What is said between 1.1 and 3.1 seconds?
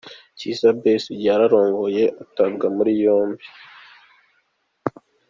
yarongeye atabwa muri